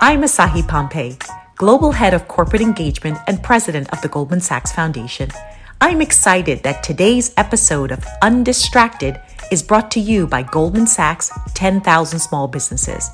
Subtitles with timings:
[0.00, 1.18] I'm Asahi Pompey,
[1.56, 5.28] Global Head of Corporate Engagement and President of the Goldman Sachs Foundation.
[5.80, 9.20] I'm excited that today's episode of Undistracted
[9.50, 13.10] is brought to you by Goldman Sachs 10,000 Small Businesses,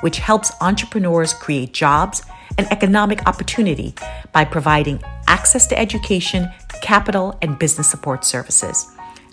[0.00, 2.22] which helps entrepreneurs create jobs
[2.56, 3.96] and economic opportunity
[4.32, 6.48] by providing access to education,
[6.82, 8.86] capital, and business support services.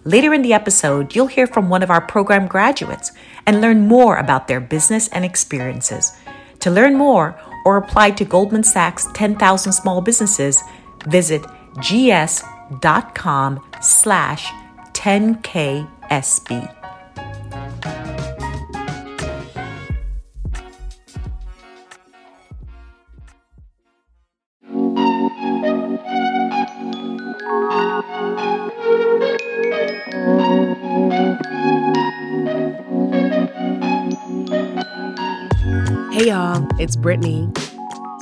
[0.06, 3.12] Later in the episode, you'll hear from one of our program graduates
[3.46, 6.18] and learn more about their business and experiences.
[6.66, 10.64] To learn more or apply to Goldman Sachs 10,000 Small Businesses,
[11.06, 11.46] visit
[11.80, 14.52] gs.com slash
[14.94, 16.75] 10ksb.
[36.16, 37.52] Hey y'all, it's Brittany.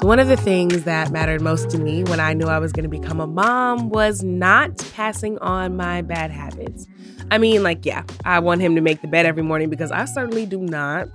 [0.02, 2.72] So, one of the things that mattered most to me when I knew I was
[2.72, 6.88] going to become a mom was not passing on my bad habits.
[7.30, 10.06] I mean, like, yeah, I want him to make the bed every morning because I
[10.06, 11.08] certainly do not.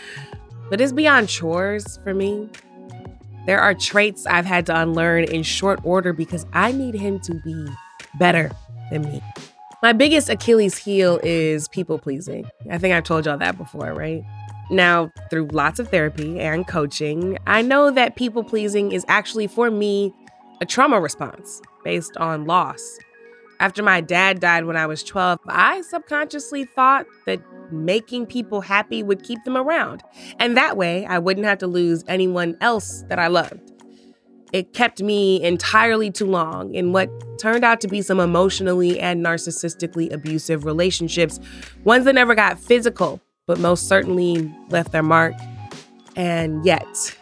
[0.70, 2.50] but it's beyond chores for me.
[3.46, 7.34] There are traits I've had to unlearn in short order because I need him to
[7.34, 7.66] be
[8.16, 8.52] better
[8.92, 9.20] than me.
[9.82, 12.48] My biggest Achilles heel is people pleasing.
[12.70, 14.22] I think I've told y'all that before, right?
[14.70, 19.70] Now, through lots of therapy and coaching, I know that people pleasing is actually for
[19.70, 20.12] me
[20.60, 22.98] a trauma response based on loss.
[23.60, 27.40] After my dad died when I was 12, I subconsciously thought that
[27.72, 30.02] making people happy would keep them around.
[30.38, 33.72] And that way, I wouldn't have to lose anyone else that I loved.
[34.52, 39.24] It kept me entirely too long in what turned out to be some emotionally and
[39.24, 41.40] narcissistically abusive relationships,
[41.84, 45.34] ones that never got physical, but most certainly left their mark.
[46.16, 47.16] And yet,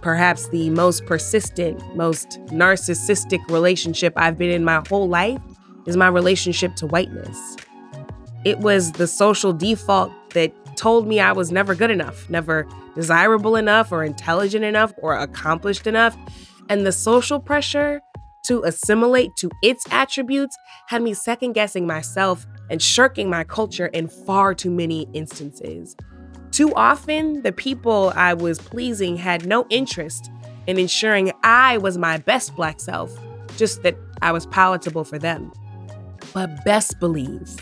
[0.00, 5.40] perhaps the most persistent, most narcissistic relationship I've been in my whole life
[5.86, 7.56] is my relationship to whiteness.
[8.44, 13.56] It was the social default that told me I was never good enough, never desirable
[13.56, 16.16] enough, or intelligent enough, or accomplished enough.
[16.68, 18.00] And the social pressure
[18.48, 20.56] to assimilate to its attributes
[20.88, 25.96] had me second guessing myself and shirking my culture in far too many instances.
[26.50, 30.30] Too often, the people I was pleasing had no interest
[30.66, 33.16] in ensuring I was my best Black self,
[33.56, 35.52] just that I was palatable for them.
[36.32, 37.56] But best believe,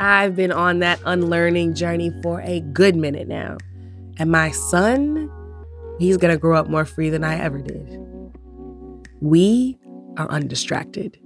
[0.00, 3.58] I've been on that unlearning journey for a good minute now.
[4.18, 5.30] And my son,
[5.98, 7.98] he's gonna grow up more free than I ever did.
[9.20, 9.78] We
[10.20, 11.18] are undistracted.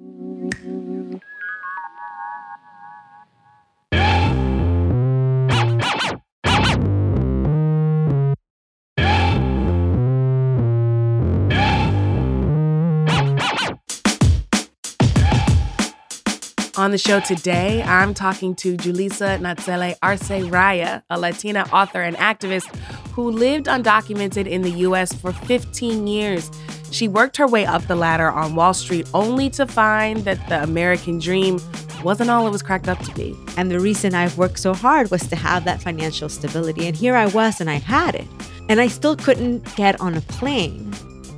[16.76, 22.16] On the show today, I'm talking to Julissa Natsele Arce Raya, a Latina author and
[22.16, 22.66] activist
[23.12, 26.50] who lived undocumented in the US for 15 years.
[26.94, 30.62] She worked her way up the ladder on Wall Street only to find that the
[30.62, 31.58] American dream
[32.04, 33.36] wasn't all it was cracked up to be.
[33.56, 36.86] And the reason I've worked so hard was to have that financial stability.
[36.86, 38.28] And here I was, and I had it.
[38.68, 40.94] And I still couldn't get on a plane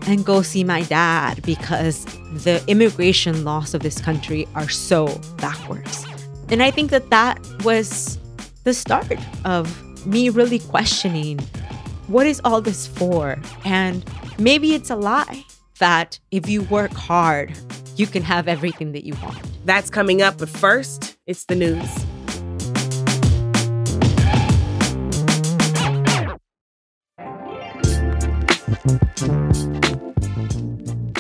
[0.07, 2.05] and go see my dad because
[2.45, 6.05] the immigration laws of this country are so backwards.
[6.51, 8.19] And I think that that was
[8.65, 11.39] the start of me really questioning
[12.09, 13.39] what is all this for?
[13.65, 14.05] And
[14.39, 15.45] maybe it's a lie
[15.79, 17.53] that if you work hard,
[17.97, 19.39] you can have everything that you want.
[19.65, 21.89] That's coming up, but first, it's the news.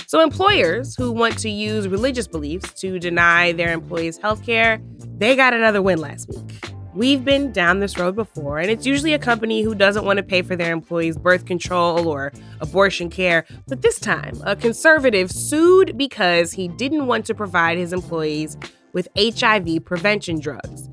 [0.08, 4.80] So, employers who want to use religious beliefs to deny their employees health care,
[5.18, 6.75] they got another win last week.
[6.96, 10.22] We've been down this road before, and it's usually a company who doesn't want to
[10.22, 12.32] pay for their employees' birth control or
[12.62, 13.44] abortion care.
[13.68, 18.56] But this time, a conservative sued because he didn't want to provide his employees
[18.94, 20.88] with HIV prevention drugs.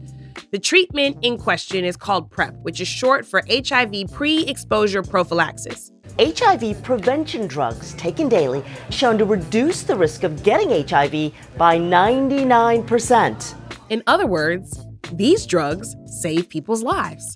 [0.52, 5.94] The treatment in question is called PrEP, which is short for HIV pre exposure prophylaxis.
[6.20, 13.56] HIV prevention drugs taken daily shown to reduce the risk of getting HIV by 99%.
[13.90, 14.86] In other words,
[15.18, 17.36] these drugs save people's lives.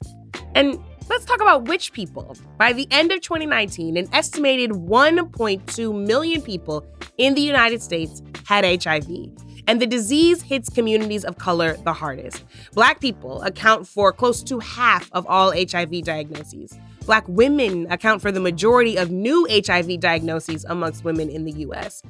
[0.56, 0.80] And
[1.10, 2.36] let's talk about which people.
[2.58, 6.86] By the end of 2019, an estimated 1.2 million people
[7.18, 9.08] in the United States had HIV.
[9.68, 12.46] And the disease hits communities of color the hardest.
[12.74, 16.80] Black people account for close to half of all HIV diagnoses.
[17.08, 22.04] Black women account for the majority of new HIV diagnoses amongst women in the US.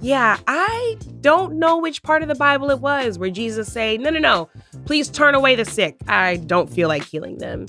[0.00, 4.10] Yeah, I don't know which part of the Bible it was where Jesus say, "No,
[4.10, 4.48] no, no.
[4.84, 5.96] Please turn away the sick.
[6.08, 7.66] I don't feel like healing them."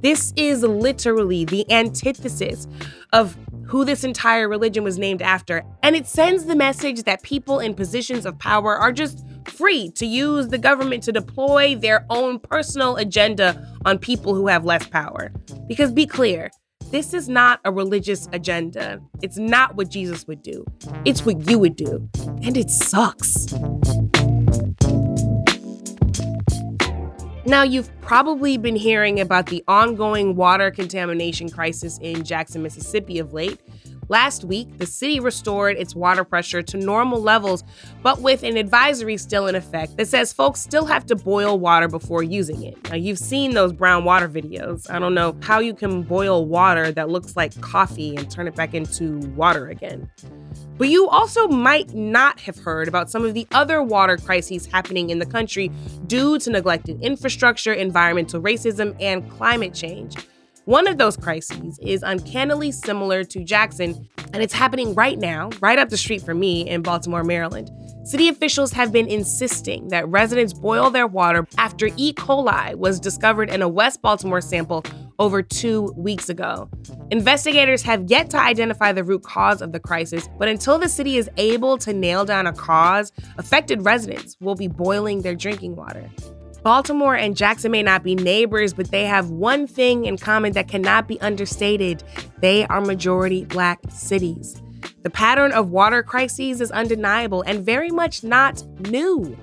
[0.00, 2.68] This is literally the antithesis
[3.12, 3.36] of
[3.66, 7.74] who this entire religion was named after, and it sends the message that people in
[7.74, 12.96] positions of power are just free to use the government to deploy their own personal
[12.96, 15.32] agenda on people who have less power.
[15.66, 16.50] Because be clear,
[16.90, 19.00] this is not a religious agenda.
[19.22, 20.64] It's not what Jesus would do.
[21.04, 22.08] It's what you would do.
[22.42, 23.52] And it sucks.
[27.44, 33.32] Now, you've probably been hearing about the ongoing water contamination crisis in Jackson, Mississippi of
[33.32, 33.60] late.
[34.08, 37.64] Last week, the city restored its water pressure to normal levels,
[38.02, 41.88] but with an advisory still in effect that says folks still have to boil water
[41.88, 42.76] before using it.
[42.88, 44.88] Now, you've seen those brown water videos.
[44.90, 48.54] I don't know how you can boil water that looks like coffee and turn it
[48.54, 50.08] back into water again.
[50.78, 55.10] But you also might not have heard about some of the other water crises happening
[55.10, 55.70] in the country
[56.06, 60.16] due to neglected infrastructure, environmental racism, and climate change.
[60.66, 65.78] One of those crises is uncannily similar to Jackson, and it's happening right now, right
[65.78, 67.70] up the street from me in Baltimore, Maryland.
[68.02, 72.12] City officials have been insisting that residents boil their water after E.
[72.14, 74.82] coli was discovered in a West Baltimore sample
[75.20, 76.68] over two weeks ago.
[77.12, 81.16] Investigators have yet to identify the root cause of the crisis, but until the city
[81.16, 86.10] is able to nail down a cause, affected residents will be boiling their drinking water.
[86.66, 90.66] Baltimore and Jackson may not be neighbors, but they have one thing in common that
[90.66, 92.02] cannot be understated
[92.40, 94.60] they are majority black cities.
[95.04, 99.38] The pattern of water crises is undeniable and very much not new.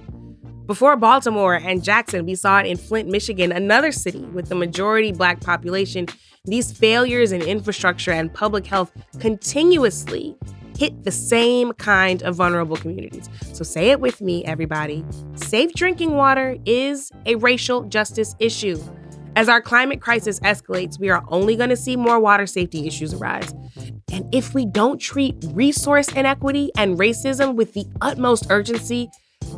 [0.66, 5.14] Before Baltimore and Jackson, we saw it in Flint, Michigan, another city with a majority
[5.14, 6.08] black population.
[6.44, 8.92] These failures in infrastructure and public health
[9.22, 10.36] continuously
[10.78, 13.30] hit the same kind of vulnerable communities.
[13.54, 15.06] So say it with me, everybody.
[15.36, 18.82] Safe drinking water is a racial justice issue.
[19.36, 23.14] As our climate crisis escalates, we are only going to see more water safety issues
[23.14, 23.52] arise.
[24.12, 29.10] And if we don't treat resource inequity and racism with the utmost urgency,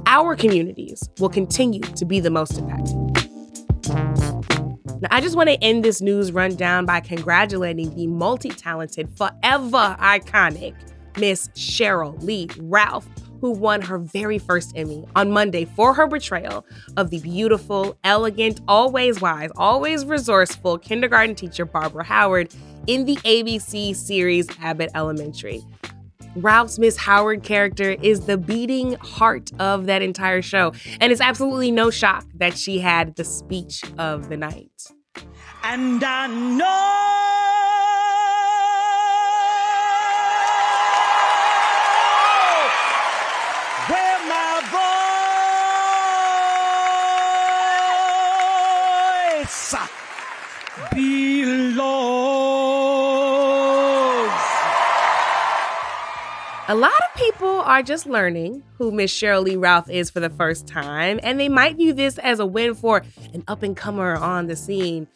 [0.06, 2.96] our communities will continue to be the most impacted.
[5.02, 9.98] Now, I just want to end this news rundown by congratulating the multi talented, forever
[10.00, 10.74] iconic
[11.18, 13.08] Miss Sheryl Lee Ralph,
[13.42, 16.66] who won her very first Emmy on Monday for her portrayal
[16.98, 22.54] of the beautiful, elegant, always wise, always resourceful kindergarten teacher Barbara Howard
[22.88, 25.64] in the ABC series Abbott Elementary.
[26.36, 31.72] Ralph's Miss Howard character is the beating heart of that entire show, and it's absolutely
[31.72, 34.88] no shock that she had the speech of the night.
[35.64, 37.75] And I know
[56.68, 60.32] A lot of people are just learning who Miss Sheryl Lee Ralph is for the
[60.32, 63.04] first time, and they might view this as a win for
[63.34, 65.08] an up and comer on the scene.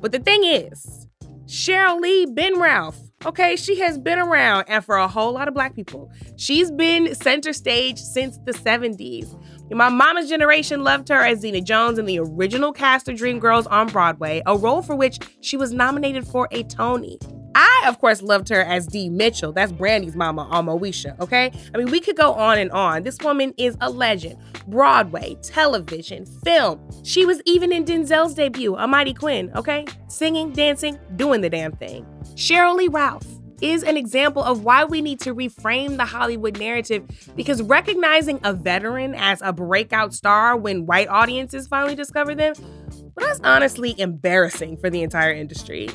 [0.00, 1.06] But the thing is,
[1.46, 2.98] Sheryl Lee been Ralph.
[3.26, 7.14] Okay, she has been around, and for a whole lot of black people, she's been
[7.14, 9.38] center stage since the 70s.
[9.74, 13.88] My mama's generation loved her as Deena Jones in the original cast of Dreamgirls on
[13.88, 17.18] Broadway, a role for which she was nominated for a Tony.
[17.56, 19.52] I, of course, loved her as Dee Mitchell.
[19.52, 21.50] That's Brandy's mama on Moesha, okay?
[21.74, 23.02] I mean, we could go on and on.
[23.02, 24.36] This woman is a legend.
[24.68, 26.80] Broadway, television, film.
[27.02, 29.86] She was even in Denzel's debut, A Mighty Quinn, okay?
[30.06, 32.06] Singing, dancing, doing the damn thing.
[32.36, 33.26] Sheryl Lee Ralph
[33.64, 37.02] is an example of why we need to reframe the Hollywood narrative
[37.34, 42.54] because recognizing a veteran as a breakout star when white audiences finally discover them,
[43.16, 45.88] well, that's honestly embarrassing for the entire industry.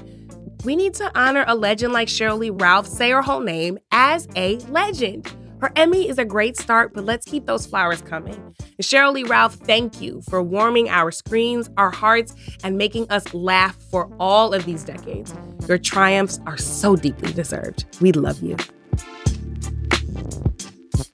[0.64, 4.28] We need to honor a legend like Sheryl Lee Ralph, say her whole name, as
[4.36, 5.32] a legend.
[5.62, 8.36] Her Emmy is a great start, but let's keep those flowers coming.
[8.36, 13.34] And Sheryl Lee Ralph, thank you for warming our screens, our hearts, and making us
[13.34, 15.34] laugh for all of these decades.
[15.68, 17.86] Your triumphs are so deeply deserved.
[18.00, 18.56] We love you.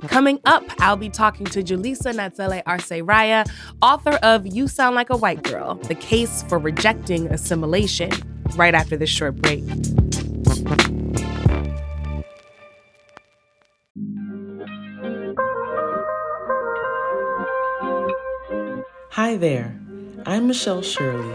[0.08, 3.50] Coming up, I'll be talking to Julissa Natsele Arce Raya,
[3.82, 8.12] author of You Sound Like a White Girl The Case for Rejecting Assimilation
[8.56, 9.64] right after this short break.
[19.16, 19.80] Hi there,
[20.26, 21.34] I'm Michelle Shirley,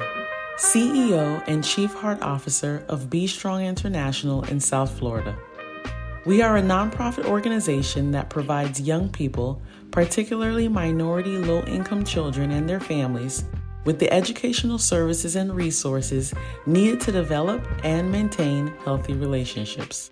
[0.58, 5.34] CEO and Chief Heart Officer of Be Strong International in South Florida.
[6.26, 12.68] We are a nonprofit organization that provides young people, particularly minority low income children and
[12.68, 13.44] their families,
[13.86, 16.34] with the educational services and resources
[16.66, 20.10] needed to develop and maintain healthy relationships.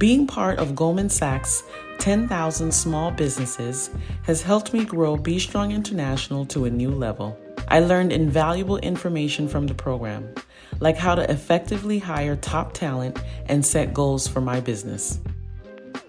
[0.00, 1.62] Being part of Goldman Sachs'
[1.98, 3.90] 10,000 small businesses
[4.22, 7.38] has helped me grow Be Strong International to a new level.
[7.68, 10.34] I learned invaluable information from the program,
[10.80, 15.20] like how to effectively hire top talent and set goals for my business.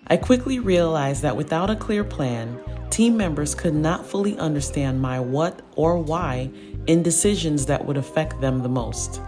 [0.07, 2.57] I quickly realized that without a clear plan,
[2.91, 6.49] team members could not fully understand my what or why
[6.87, 9.19] in decisions that would affect them the most.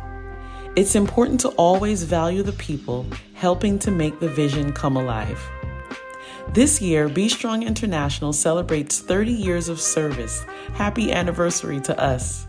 [0.75, 5.39] It's important to always value the people helping to make the vision come alive.
[6.51, 10.43] This year, Be Strong International celebrates 30 years of service.
[10.73, 12.47] Happy anniversary to us.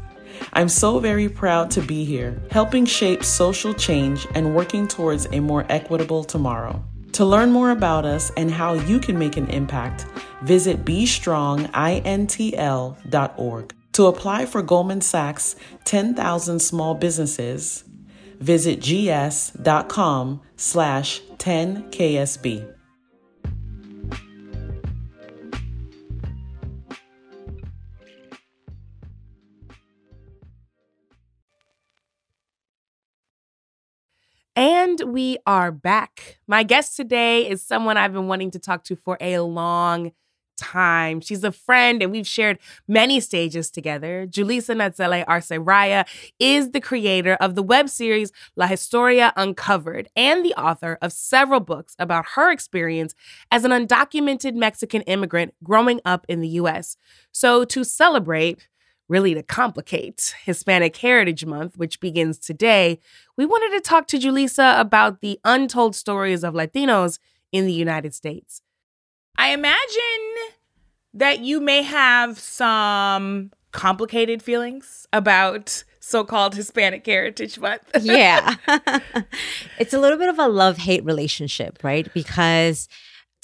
[0.54, 5.40] I'm so very proud to be here, helping shape social change and working towards a
[5.40, 6.82] more equitable tomorrow.
[7.12, 10.06] To learn more about us and how you can make an impact,
[10.40, 13.74] visit BeStrongIntl.org.
[13.92, 17.84] To apply for Goldman Sachs 10,000 Small Businesses,
[18.40, 22.74] visit gs.com slash 10ksb.
[34.56, 36.38] And we are back.
[36.46, 40.12] My guest today is someone I've been wanting to talk to for a long
[40.56, 41.20] time.
[41.20, 42.58] She's a friend and we've shared
[42.88, 44.26] many stages together.
[44.26, 46.06] Julissa Natsele Arce Raya
[46.38, 51.60] is the creator of the web series La Historia Uncovered and the author of several
[51.60, 53.14] books about her experience
[53.50, 56.96] as an undocumented Mexican immigrant growing up in the US.
[57.32, 58.68] So to celebrate,
[59.08, 62.98] really to complicate Hispanic Heritage Month, which begins today,
[63.36, 67.18] we wanted to talk to Julissa about the untold stories of Latinos
[67.52, 68.62] in the United States.
[69.36, 70.52] I imagine
[71.14, 77.90] that you may have some complicated feelings about so-called Hispanic Heritage Month.
[78.00, 78.54] yeah.
[79.78, 82.12] it's a little bit of a love-hate relationship, right?
[82.12, 82.88] Because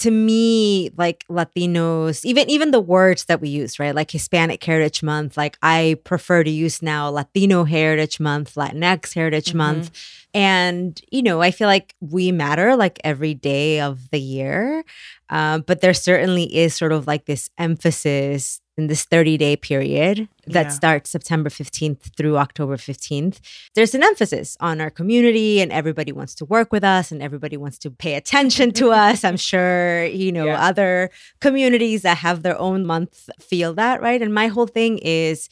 [0.01, 3.93] to me like latinos even even the words that we use right?
[3.95, 9.49] Like hispanic heritage month like i prefer to use now latino heritage month latinx heritage
[9.49, 9.57] mm-hmm.
[9.57, 9.91] month.
[10.33, 14.83] And you know i feel like we matter like every day of the year.
[15.29, 20.27] Uh, but there certainly is sort of like this emphasis in this 30 day period
[20.47, 20.69] that yeah.
[20.69, 23.39] starts September 15th through October 15th.
[23.75, 27.57] There's an emphasis on our community, and everybody wants to work with us and everybody
[27.57, 29.23] wants to pay attention to us.
[29.23, 30.65] I'm sure, you know, yeah.
[30.65, 34.21] other communities that have their own month feel that, right?
[34.21, 35.49] And my whole thing is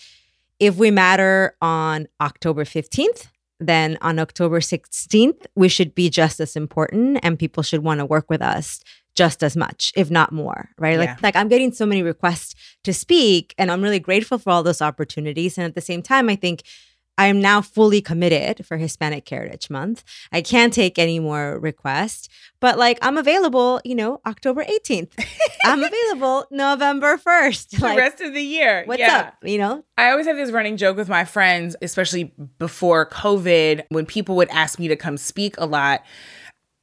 [0.60, 3.28] if we matter on October 15th,
[3.60, 8.06] then on October 16th, we should be just as important and people should want to
[8.06, 8.82] work with us
[9.20, 10.94] just as much, if not more, right?
[10.94, 11.00] Yeah.
[11.00, 14.64] Like like I'm getting so many requests to speak and I'm really grateful for all
[14.64, 16.64] those opportunities and at the same time I think
[17.18, 20.06] I am now fully committed for Hispanic Heritage Month.
[20.32, 22.30] I can't take any more requests,
[22.62, 25.12] but like I'm available, you know, October 18th.
[25.66, 27.72] I'm available November 1st.
[27.72, 28.84] The rest of the year.
[28.86, 29.18] What's yeah.
[29.18, 29.34] up?
[29.44, 29.84] You know?
[29.98, 34.50] I always have this running joke with my friends, especially before COVID, when people would
[34.50, 36.06] ask me to come speak a lot.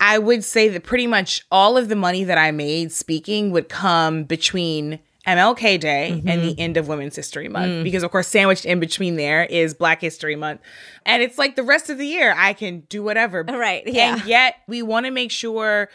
[0.01, 3.69] I would say that pretty much all of the money that I made speaking would
[3.69, 6.29] come between MLK Day mm-hmm.
[6.29, 6.61] and the mm-hmm.
[6.61, 7.73] end of Women's History Month.
[7.73, 7.85] Mm.
[7.85, 10.61] Because, of course, sandwiched in between there is Black History Month.
[11.05, 13.43] And it's like the rest of the year, I can do whatever.
[13.43, 13.83] Right.
[13.87, 14.17] Yeah.
[14.17, 15.89] And yet, we want to make sure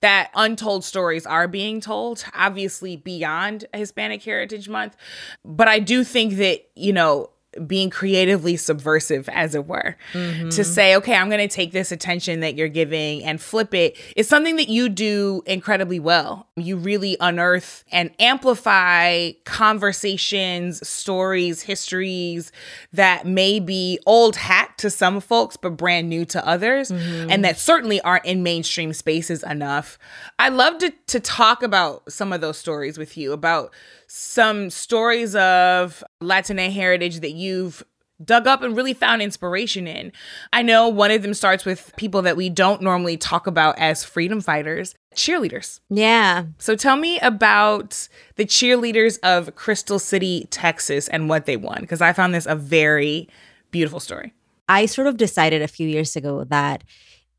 [0.00, 4.96] that untold stories are being told, obviously beyond Hispanic Heritage Month.
[5.44, 7.30] But I do think that, you know,
[7.66, 10.50] being creatively subversive, as it were, mm-hmm.
[10.50, 13.96] to say, okay, I'm going to take this attention that you're giving and flip it.
[14.16, 16.46] It's something that you do incredibly well.
[16.56, 22.52] You really unearth and amplify conversations, stories, histories
[22.92, 27.30] that may be old hat to some folks, but brand new to others, mm-hmm.
[27.30, 29.98] and that certainly aren't in mainstream spaces enough.
[30.38, 33.72] I love to, to talk about some of those stories with you about
[34.08, 37.84] some stories of Latina heritage that you've
[38.24, 40.12] dug up and really found inspiration in.
[40.52, 44.02] I know one of them starts with people that we don't normally talk about as
[44.02, 45.80] freedom fighters, cheerleaders.
[45.88, 46.46] Yeah.
[46.58, 52.00] So tell me about the cheerleaders of Crystal City, Texas and what they won because
[52.00, 53.28] I found this a very
[53.70, 54.32] beautiful story.
[54.68, 56.82] I sort of decided a few years ago that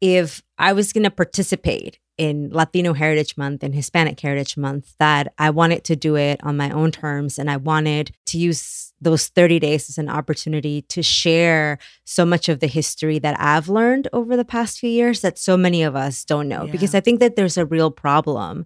[0.01, 5.33] if I was going to participate in Latino Heritage Month and Hispanic Heritage Month that
[5.37, 7.39] I wanted to do it on my own terms.
[7.39, 12.49] And I wanted to use those 30 days as an opportunity to share so much
[12.49, 15.95] of the history that I've learned over the past few years that so many of
[15.95, 16.65] us don't know.
[16.65, 16.71] Yeah.
[16.73, 18.65] Because I think that there's a real problem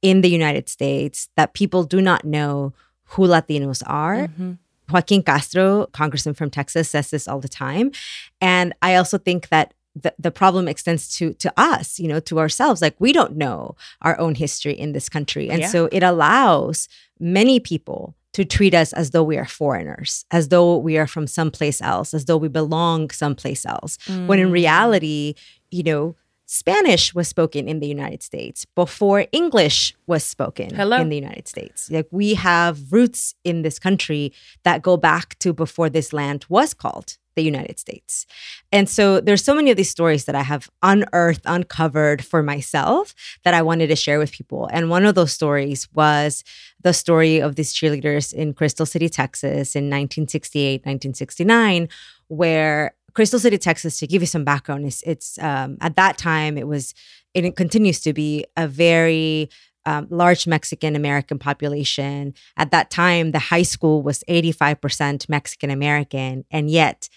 [0.00, 2.72] in the United States that people do not know
[3.08, 4.28] who Latinos are.
[4.28, 4.52] Mm-hmm.
[4.90, 7.92] Joaquin Castro, congressman from Texas, says this all the time.
[8.40, 12.38] And I also think that the, the problem extends to to us, you know, to
[12.38, 12.82] ourselves.
[12.82, 15.48] Like we don't know our own history in this country.
[15.50, 15.68] And Yeah.
[15.68, 16.88] so it allows
[17.20, 21.28] many people to treat us as though we are foreigners, as though we are from
[21.28, 23.96] someplace else, as though we belong someplace else.
[24.08, 24.52] When in mm.
[24.52, 25.34] reality,
[25.70, 30.98] you know, Spanish was spoken in the United States before English was spoken Hello.
[30.98, 31.90] in the United States.
[31.90, 34.32] Like we have roots in this country
[34.62, 38.26] that go back to before this land was called the United States.
[38.70, 43.14] And so there's so many of these stories that I have unearthed, uncovered for myself
[43.42, 44.68] that I wanted to share with people.
[44.72, 46.44] And one of those stories was
[46.82, 51.88] the story of these cheerleaders in Crystal City, Texas in 1968, 1969,
[52.28, 56.58] where Crystal City, Texas, to give you some background, is it's um, at that time
[56.58, 56.94] it was
[57.34, 59.50] and it continues to be a very
[59.86, 62.34] um, large Mexican American population.
[62.56, 67.08] At that time, the high school was 85% Mexican American, and yet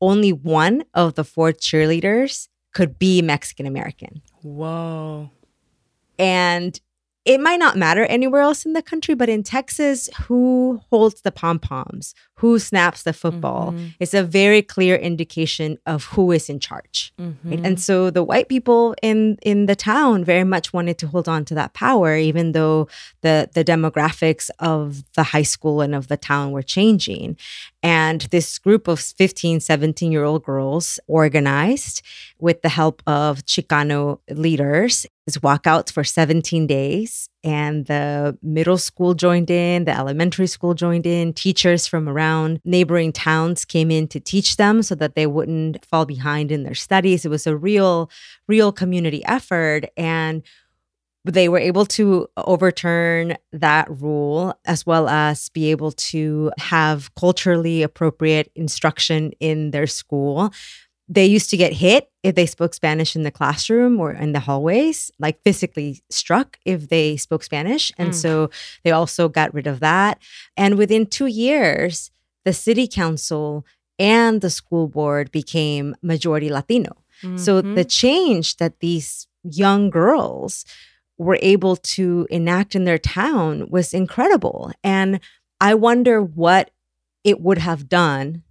[0.00, 4.22] only one of the four cheerleaders could be Mexican American.
[4.42, 5.30] Whoa.
[6.18, 6.78] And
[7.30, 11.30] it might not matter anywhere else in the country, but in Texas, who holds the
[11.30, 13.86] pom poms, who snaps the football, mm-hmm.
[14.00, 17.12] it's a very clear indication of who is in charge.
[17.20, 17.26] right?
[17.28, 17.64] Mm-hmm.
[17.64, 21.44] And so the white people in in the town very much wanted to hold on
[21.44, 22.88] to that power, even though
[23.20, 27.36] the the demographics of the high school and of the town were changing.
[27.80, 32.02] And this group of 15, 17 year old girls organized
[32.40, 37.28] with the help of Chicano leaders is walkouts for 17 days.
[37.42, 43.12] And the middle school joined in, the elementary school joined in, teachers from around neighboring
[43.12, 47.24] towns came in to teach them so that they wouldn't fall behind in their studies.
[47.24, 48.10] It was a real,
[48.46, 49.86] real community effort.
[49.96, 50.42] And
[51.24, 57.82] they were able to overturn that rule as well as be able to have culturally
[57.82, 60.50] appropriate instruction in their school.
[61.12, 64.40] They used to get hit if they spoke Spanish in the classroom or in the
[64.40, 67.90] hallways, like physically struck if they spoke Spanish.
[67.98, 68.14] And mm.
[68.14, 68.50] so
[68.84, 70.18] they also got rid of that.
[70.56, 72.12] And within two years,
[72.44, 73.66] the city council
[73.98, 76.96] and the school board became majority Latino.
[77.36, 77.74] So mm-hmm.
[77.74, 80.64] the change that these young girls
[81.18, 84.72] were able to enact in their town was incredible.
[84.82, 85.20] And
[85.60, 86.70] I wonder what
[87.24, 88.42] it would have done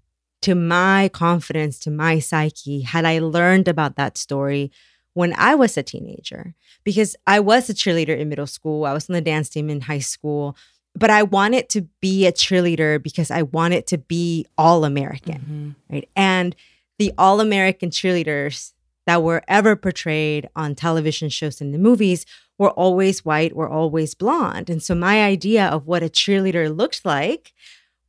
[0.42, 4.72] to my confidence, to my psyche, had I learned about that story
[5.14, 6.54] when I was a teenager.
[6.84, 9.82] Because I was a cheerleader in middle school, I was on the dance team in
[9.82, 10.56] high school,
[10.96, 15.94] but I wanted to be a cheerleader because I wanted to be all American, mm-hmm.
[15.94, 16.10] right?
[16.16, 16.56] And
[16.98, 18.74] the all American cheerleaders
[19.06, 22.26] that were ever portrayed on television shows and the movies
[22.58, 24.70] were always white, were always blonde.
[24.70, 27.54] And so my idea of what a cheerleader looked like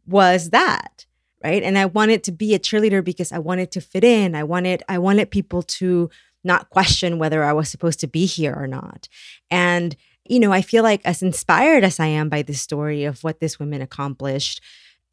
[0.07, 1.07] was that,
[1.43, 1.63] right?
[1.63, 4.35] And I wanted to be a cheerleader because I wanted to fit in.
[4.35, 6.11] I wanted I wanted people to
[6.43, 9.09] not question whether I was supposed to be here or not.
[9.51, 13.25] And you know, I feel like as inspired as I am by this story of
[13.25, 14.61] what this woman accomplished,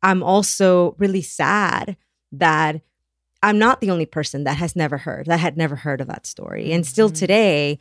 [0.03, 1.97] I'm also really sad
[2.31, 2.81] that
[3.41, 6.27] I'm not the only person that has never heard, that had never heard of that
[6.27, 6.71] story.
[6.71, 7.15] And still mm-hmm.
[7.15, 7.79] today,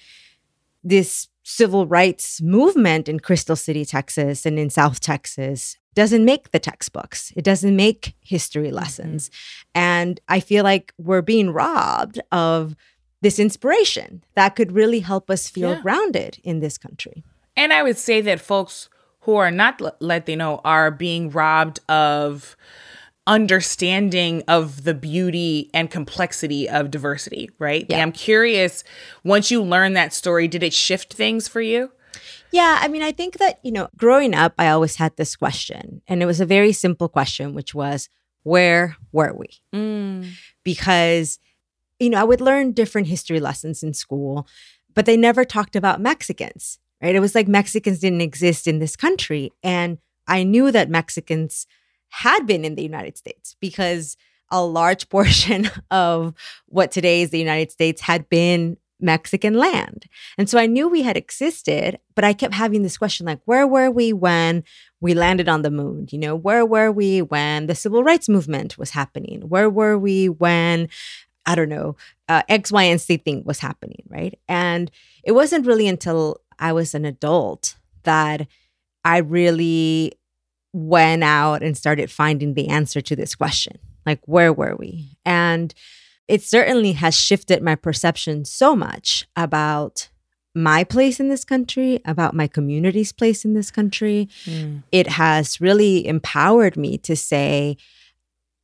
[0.84, 6.58] this civil rights movement in Crystal City, Texas, and in South Texas doesn't make the
[6.58, 7.32] textbooks.
[7.36, 8.74] It doesn't make history mm-hmm.
[8.74, 9.30] lessons.
[9.72, 12.74] And I feel like we're being robbed of
[13.22, 15.80] this inspiration that could really help us feel Yeah.
[15.82, 17.22] grounded in this country.
[17.56, 18.88] And I would say that folks
[19.20, 22.56] who are not Latino are being robbed of
[23.26, 27.86] understanding of the beauty and complexity of diversity, right?
[27.88, 27.96] Yeah.
[27.96, 28.84] And I'm curious,
[29.24, 31.90] once you learn that story, did it shift things for you?
[32.52, 36.02] Yeah, I mean, I think that, you know, growing up, I always had this question,
[36.06, 38.08] and it was a very simple question, which was,
[38.44, 39.48] where were we?
[39.74, 40.30] Mm.
[40.62, 41.40] Because,
[41.98, 44.46] you know, I would learn different history lessons in school,
[44.94, 47.14] but they never talked about Mexicans, right?
[47.14, 49.50] It was like Mexicans didn't exist in this country.
[49.62, 51.66] And I knew that Mexicans
[52.08, 54.16] had been in the United States because
[54.50, 56.34] a large portion of
[56.66, 60.06] what today is the United States had been Mexican land.
[60.38, 63.66] And so I knew we had existed, but I kept having this question like, where
[63.66, 64.64] were we when
[65.00, 66.06] we landed on the moon?
[66.10, 69.42] You know, where were we when the civil rights movement was happening?
[69.42, 70.88] Where were we when
[71.48, 71.96] I don't know,
[72.28, 74.36] uh, X, Y, and Z thing was happening, right?
[74.48, 74.90] And
[75.22, 78.48] it wasn't really until I was an adult that
[79.04, 80.14] I really
[80.76, 85.18] went out and started finding the answer to this question like, where were we?
[85.26, 85.74] And
[86.28, 90.08] it certainly has shifted my perception so much about
[90.54, 94.28] my place in this country, about my community's place in this country.
[94.44, 94.84] Mm.
[94.90, 97.76] It has really empowered me to say,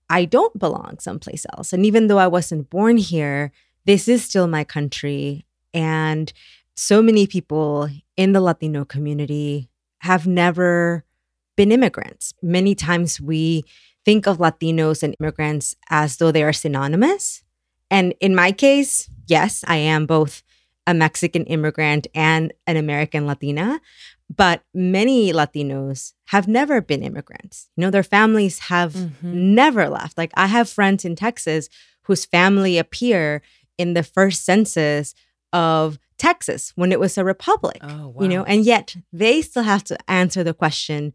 [0.08, 1.72] I don't belong someplace else.
[1.72, 3.52] And even though I wasn't born here,
[3.84, 5.44] this is still my country.
[5.74, 6.32] And
[6.74, 11.04] so many people in the Latino community have never
[11.56, 12.34] been immigrants.
[12.42, 13.64] Many times we
[14.04, 17.42] think of Latinos and immigrants as though they are synonymous.
[17.90, 20.42] And in my case, yes, I am both
[20.86, 23.80] a Mexican immigrant and an American Latina.
[24.34, 27.68] But many Latinos have never been immigrants.
[27.76, 29.54] You know, their families have mm-hmm.
[29.54, 30.16] never left.
[30.16, 31.68] Like I have friends in Texas
[32.04, 33.42] whose family appear
[33.76, 35.14] in the first census
[35.52, 37.78] of Texas when it was a republic.
[37.82, 38.22] Oh, wow.
[38.22, 41.12] You know, and yet they still have to answer the question,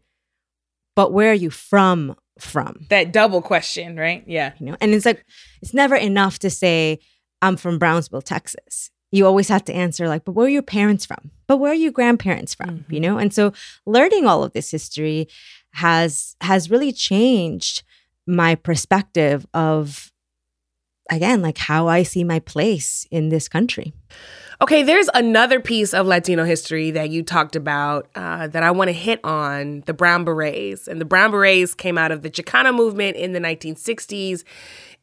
[0.98, 2.84] but where are you from from?
[2.88, 4.24] That double question, right?
[4.26, 4.54] Yeah.
[4.58, 5.24] You know, and it's like
[5.62, 6.98] it's never enough to say
[7.40, 8.90] I'm from Brownsville, Texas.
[9.12, 11.30] You always have to answer like, but where are your parents from?
[11.46, 12.80] But where are your grandparents from?
[12.80, 12.94] Mm-hmm.
[12.94, 13.16] You know?
[13.16, 13.52] And so
[13.86, 15.28] learning all of this history
[15.74, 17.84] has has really changed
[18.26, 20.12] my perspective of
[21.12, 23.92] again like how I see my place in this country.
[24.60, 28.88] Okay, there's another piece of Latino history that you talked about uh, that I want
[28.88, 30.88] to hit on the Brown Berets.
[30.88, 34.42] And the Brown Berets came out of the Chicano movement in the 1960s.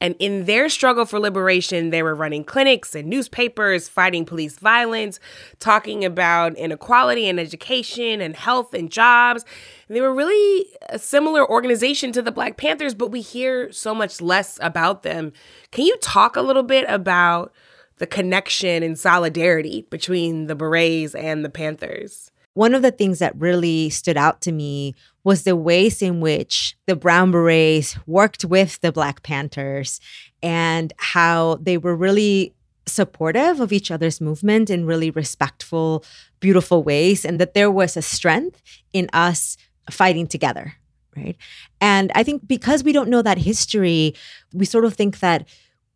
[0.01, 5.21] And in their struggle for liberation, they were running clinics and newspapers, fighting police violence,
[5.59, 9.45] talking about inequality in education and health and jobs.
[9.87, 13.95] And they were really a similar organization to the Black Panthers, but we hear so
[13.95, 15.31] much less about them.
[15.71, 17.53] Can you talk a little bit about?
[17.97, 22.31] The connection and solidarity between the Berets and the Panthers.
[22.53, 26.77] One of the things that really stood out to me was the ways in which
[26.85, 29.99] the Brown Berets worked with the Black Panthers
[30.41, 32.53] and how they were really
[32.85, 36.05] supportive of each other's movement in really respectful,
[36.39, 38.61] beautiful ways, and that there was a strength
[38.93, 39.57] in us
[39.89, 40.75] fighting together.
[41.15, 41.37] Right.
[41.79, 44.15] And I think because we don't know that history,
[44.53, 45.47] we sort of think that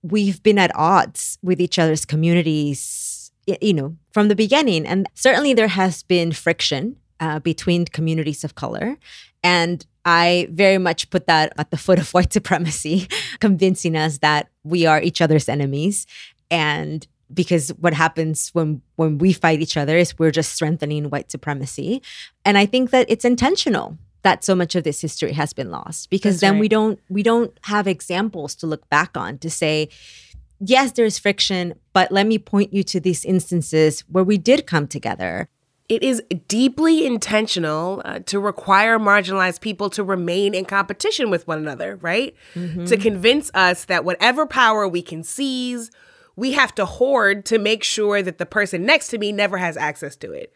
[0.04, 3.32] we've been at odds with each other's communities,
[3.62, 4.86] you know, from the beginning.
[4.86, 8.98] And certainly there has been friction uh, between communities of color.
[9.44, 13.08] And I very much put that at the foot of white supremacy,
[13.40, 16.06] convincing us that we are each other's enemies.
[16.50, 21.30] And because what happens when when we fight each other is we're just strengthening white
[21.30, 22.02] supremacy.
[22.44, 26.10] And I think that it's intentional that so much of this history has been lost
[26.10, 26.62] because That's then right.
[26.62, 29.90] we don't we don't have examples to look back on to say
[30.60, 34.88] yes there's friction but let me point you to these instances where we did come
[34.88, 35.50] together
[35.90, 41.58] it is deeply intentional uh, to require marginalized people to remain in competition with one
[41.58, 42.36] another, right?
[42.54, 42.86] Mm-hmm.
[42.86, 45.90] To convince us that whatever power we can seize,
[46.36, 49.76] we have to hoard to make sure that the person next to me never has
[49.76, 50.54] access to it.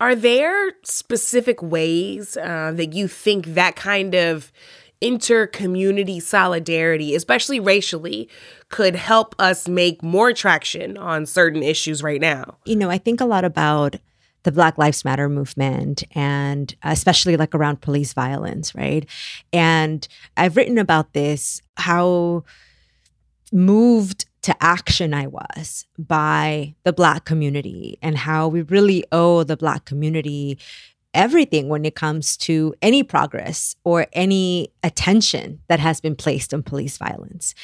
[0.00, 4.52] Are there specific ways uh, that you think that kind of
[5.00, 8.28] inter-community solidarity, especially racially,
[8.68, 12.58] could help us make more traction on certain issues right now?
[12.64, 13.96] You know, I think a lot about
[14.44, 19.04] the Black Lives Matter movement and especially like around police violence, right?
[19.52, 20.06] And
[20.36, 22.44] I've written about this, how
[23.52, 29.58] moved to action I was by the Black community and how we really owe the
[29.58, 30.58] Black community
[31.12, 36.62] everything when it comes to any progress or any attention that has been placed on
[36.62, 37.54] police violence.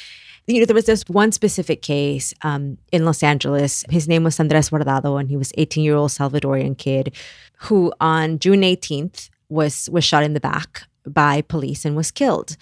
[0.46, 3.82] You know, there was this one specific case um, in Los Angeles.
[3.88, 7.16] His name was Andres Guardado, and he was 18 year old Salvadorian kid
[7.60, 12.58] who, on June 18th, was was shot in the back by police and was killed.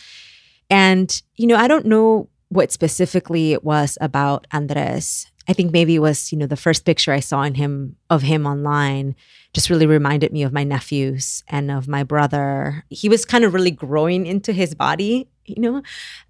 [0.71, 5.27] And you know, I don't know what specifically it was about Andres.
[5.49, 8.23] I think maybe it was, you know, the first picture I saw in him of
[8.23, 9.17] him online
[9.55, 12.85] just really reminded me of my nephews and of my brother.
[12.91, 15.83] He was kind of really growing into his body, you know.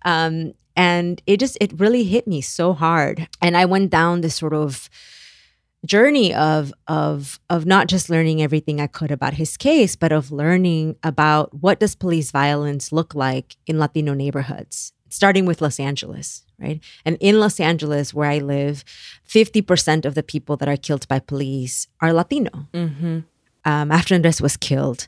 [0.05, 3.29] Um, and it just it really hit me so hard.
[3.43, 4.89] And I went down this sort of
[5.85, 10.31] journey of of of not just learning everything I could about his case, but of
[10.31, 16.45] learning about what does police violence look like in Latino neighborhoods starting with Los Angeles,
[16.59, 16.81] right?
[17.05, 18.85] And in Los Angeles, where I live,
[19.29, 22.69] 50% of the people that are killed by police are Latino.
[22.73, 23.21] Mm-hmm.
[23.65, 25.07] Um, after Andres was killed,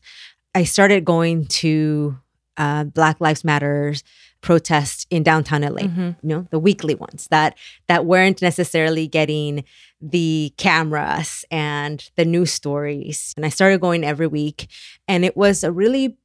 [0.55, 2.17] I started going to
[2.57, 4.05] uh, Black Lives Matters
[4.41, 5.83] protests in downtown LA.
[5.83, 7.57] You know, the weekly ones that
[7.89, 9.65] that weren't necessarily getting
[10.01, 13.33] the cameras and the news stories.
[13.37, 14.69] And I started going every week,
[15.09, 16.19] and it was a really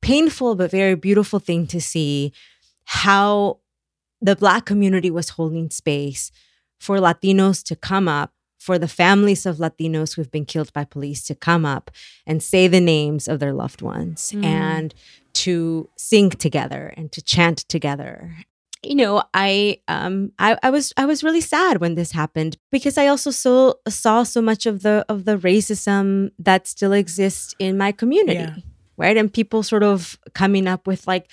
[0.00, 2.32] painful but very beautiful thing to see
[2.86, 3.58] how
[4.20, 6.32] the Black community was holding space
[6.80, 11.22] for Latinos to come up, for the families of Latinos who've been killed by police
[11.24, 11.90] to come up
[12.26, 14.94] and say the names of their loved ones and
[15.34, 18.36] to sing together and to chant together.
[18.82, 22.96] You know, I um I, I was I was really sad when this happened because
[22.98, 27.76] I also saw saw so much of the of the racism that still exists in
[27.76, 28.38] my community.
[28.38, 28.56] Yeah.
[28.96, 29.16] Right.
[29.16, 31.28] And people sort of coming up with like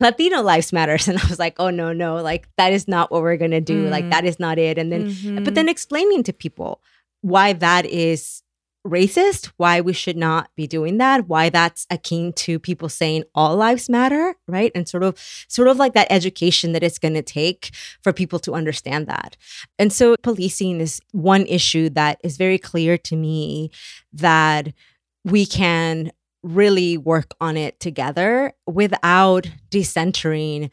[0.00, 1.08] Latino lives matters.
[1.16, 3.88] And I was like, oh no, no, like that is not what we're gonna do.
[3.88, 4.10] Like mm.
[4.10, 4.78] that is not it.
[4.78, 5.44] And then mm-hmm.
[5.44, 6.80] but then explaining to people
[7.22, 8.42] why that is
[8.86, 13.56] racist, why we should not be doing that, why that's akin to people saying all
[13.56, 14.72] lives matter, right?
[14.74, 17.70] And sort of sort of like that education that it's going to take
[18.02, 19.36] for people to understand that.
[19.78, 23.70] And so policing is one issue that is very clear to me
[24.12, 24.72] that
[25.24, 30.70] we can really work on it together without decentering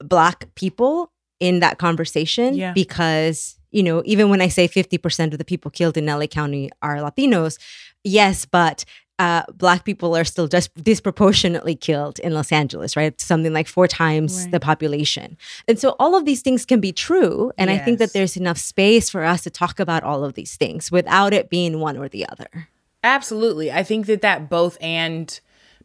[0.00, 2.72] black people in that conversation Yeah.
[2.72, 6.70] because you know even when i say 50% of the people killed in la county
[6.82, 7.58] are latinos
[8.04, 8.84] yes but
[9.18, 13.18] uh, black people are still just disproportionately killed in Los Angeles, right?
[13.18, 14.50] Something like four times Right.
[14.50, 15.38] the population.
[15.66, 17.50] And so all of these things can be true.
[17.56, 20.56] And I think that there's enough space for us to talk about all of these
[20.56, 22.68] things without it being one or the other.
[23.02, 23.70] Absolutely.
[23.70, 25.38] I think that that both and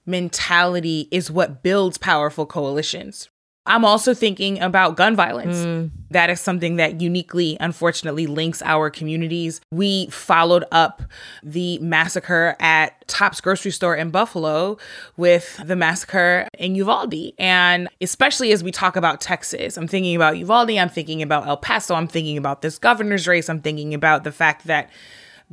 [0.06, 3.30] mentality is what builds powerful coalitions.
[3.68, 5.64] I'm also thinking about gun violence.
[5.64, 5.88] Hmm.
[6.10, 9.62] That is something that uniquely, unfortunately, links our communities.
[9.72, 11.04] We followed up
[11.44, 14.78] the massacre at Tops grocery store in Buffalo
[15.16, 17.34] with the massacre in Uvalde.
[17.38, 21.58] And especially as we talk about Texas, I'm thinking about Uvalde, I'm thinking about El
[21.58, 24.90] Paso, I'm thinking about this governor's race, I'm thinking about the fact that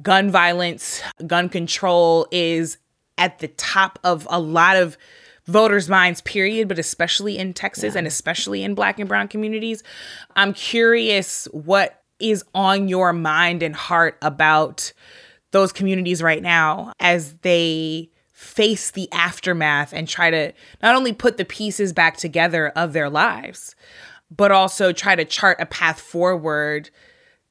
[0.02, 2.78] gun violence, gun control is
[3.16, 4.96] at the top of a lot of
[5.46, 9.82] voters' minds, period, but especially in Texas and especially in black and brown communities.
[10.36, 14.92] I'm curious what is on your mind and heart about
[15.50, 21.38] those communities right now as they face the aftermath and try to not only put
[21.38, 23.74] the pieces back together of their lives,
[24.30, 26.90] but also try to chart a path forward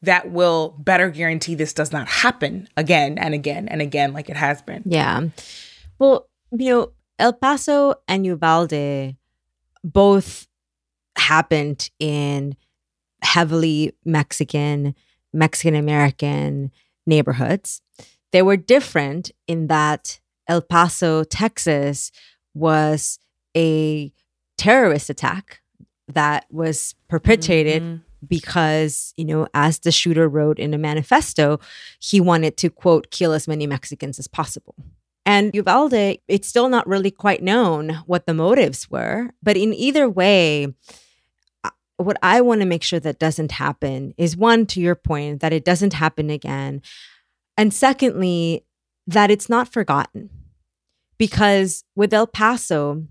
[0.02, 4.38] that will better guarantee this does not happen again and again and again like it
[4.38, 4.84] has been.
[4.86, 5.28] Yeah.
[6.00, 9.16] Well, you know, El Paso and Uvalde
[9.84, 10.48] both
[11.18, 12.56] happened in
[13.24, 14.94] heavily Mexican,
[15.34, 16.72] Mexican American
[17.06, 17.82] neighborhoods.
[18.32, 22.12] They were different in that El Paso, Texas
[22.54, 23.20] was
[23.56, 24.12] a
[24.58, 25.62] terrorist attack
[26.08, 28.02] that was perpetrated mm-hmm.
[28.26, 31.60] Because, you know, as the shooter wrote in a manifesto,
[32.00, 34.76] he wanted to, quote, kill as many Mexicans as possible.
[35.26, 39.32] And Uvalde, it's still not really quite known what the motives were.
[39.44, 40.74] But in either way,
[41.64, 45.42] uh, what I want to make sure that doesn't happen is one, to your point,
[45.42, 46.82] that it doesn't happen again.
[47.58, 48.64] And secondly,
[49.06, 50.30] that it's not forgotten.
[51.18, 53.04] Because with El Paso,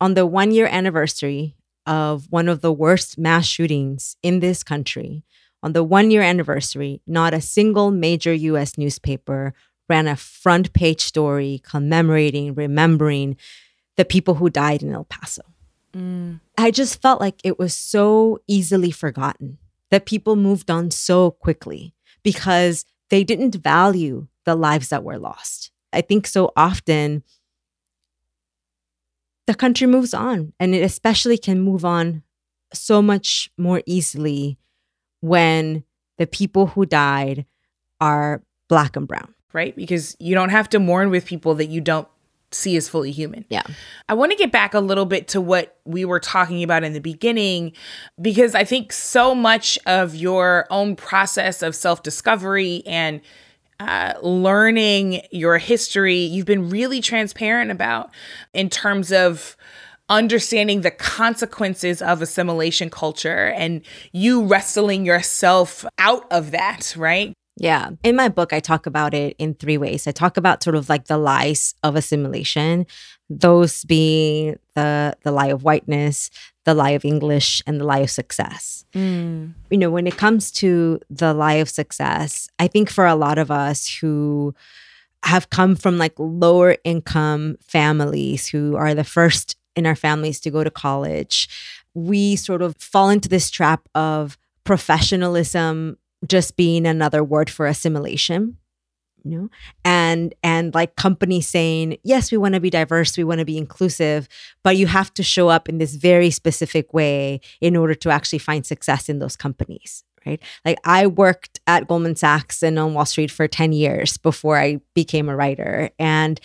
[0.00, 5.24] on the one year anniversary of one of the worst mass shootings in this country,
[5.62, 9.54] on the one year anniversary, not a single major US newspaper
[9.88, 13.36] ran a front page story commemorating, remembering
[13.96, 15.42] the people who died in El Paso.
[15.94, 16.40] Mm.
[16.56, 19.58] I just felt like it was so easily forgotten
[19.90, 25.72] that people moved on so quickly because they didn't value the lives that were lost.
[25.92, 27.24] I think so often
[29.50, 32.22] the country moves on, and it especially can move on
[32.72, 34.58] so much more easily
[35.22, 35.82] when
[36.18, 37.46] the people who died
[38.00, 39.34] are black and brown.
[39.52, 39.74] Right?
[39.74, 42.06] Because you don't have to mourn with people that you don't
[42.52, 43.44] see as fully human.
[43.48, 43.64] Yeah.
[44.08, 46.92] I want to get back a little bit to what we were talking about in
[46.92, 47.72] the beginning,
[48.22, 53.20] because I think so much of your own process of self discovery and
[53.80, 58.10] uh, learning your history, you've been really transparent about
[58.52, 59.56] in terms of
[60.10, 63.80] understanding the consequences of assimilation culture and
[64.12, 67.32] you wrestling yourself out of that, right?
[67.56, 67.90] Yeah.
[68.02, 70.06] In my book, I talk about it in three ways.
[70.06, 72.86] I talk about sort of like the lies of assimilation,
[73.28, 76.30] those being the the lie of whiteness,
[76.70, 78.84] the lie of English, and the lie of success.
[78.94, 79.54] Mm.
[79.70, 83.38] You know, when it comes to the lie of success, I think for a lot
[83.38, 84.54] of us who
[85.24, 90.50] have come from like lower income families who are the first in our families to
[90.50, 91.48] go to college.
[91.94, 98.56] We sort of fall into this trap of professionalism just being another word for assimilation
[99.24, 99.50] you know?
[99.84, 103.58] And and like companies saying yes we want to be diverse we want to be
[103.58, 104.28] inclusive
[104.62, 108.38] but you have to show up in this very specific way in order to actually
[108.38, 110.42] find success in those companies right?
[110.64, 114.80] Like i worked at goldman sachs and on wall street for 10 years before i
[114.94, 116.40] became a writer and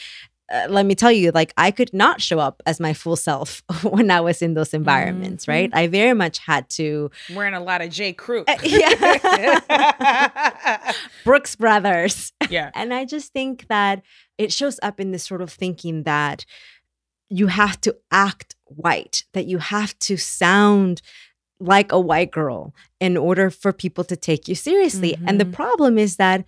[0.52, 3.64] uh, let me tell you, like I could not show up as my full self
[3.84, 5.52] when I was in those environments, mm-hmm.
[5.52, 5.70] right?
[5.74, 8.14] I very much had to wearing a lot of J.
[8.14, 9.62] Crew, uh, yeah,
[11.24, 14.04] Brooks Brothers, yeah, and I just think that
[14.38, 16.46] it shows up in this sort of thinking that
[17.30, 21.02] you have to act white, that you have to sound
[21.60, 25.14] like a white girl in order for people to take you seriously.
[25.14, 25.28] Mm-hmm.
[25.28, 25.54] And the mm-hmm.
[25.54, 26.46] problem is that,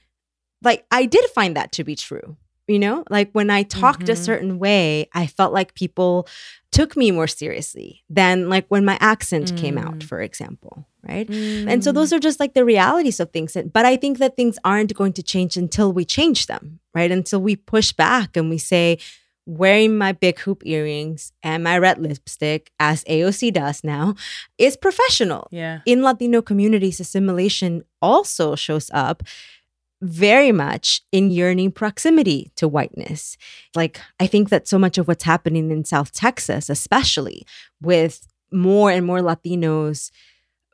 [0.61, 4.11] like, I did find that to be true you know like when i talked mm-hmm.
[4.11, 6.27] a certain way i felt like people
[6.71, 9.57] took me more seriously than like when my accent mm.
[9.57, 10.03] came out mm.
[10.03, 11.67] for example right mm.
[11.67, 12.17] and so those mm.
[12.17, 15.23] are just like the realities of things but i think that things aren't going to
[15.23, 18.97] change until we change them right until we push back and we say
[19.45, 24.13] wearing my big hoop earrings and my red lipstick as aoc does now
[24.57, 29.23] is professional yeah in latino communities assimilation also shows up
[30.01, 33.37] very much in yearning proximity to whiteness.
[33.75, 37.45] Like, I think that so much of what's happening in South Texas, especially
[37.81, 40.11] with more and more Latinos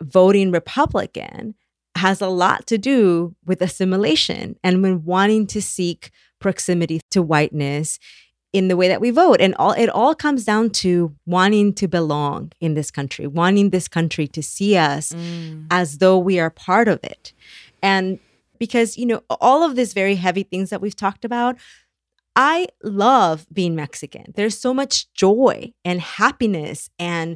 [0.01, 1.55] voting Republican,
[1.95, 7.99] has a lot to do with assimilation and when wanting to seek proximity to whiteness
[8.51, 11.87] in the way that we vote and all it all comes down to wanting to
[11.87, 15.65] belong in this country wanting this country to see us mm.
[15.71, 17.33] as though we are part of it
[17.81, 18.19] and
[18.63, 21.57] because, you know, all of these very heavy things that we've talked about,
[22.33, 24.31] I love being Mexican.
[24.37, 27.35] There's so much joy and happiness and